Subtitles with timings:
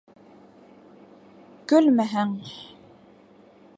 [1.73, 2.33] Көлмәһәң...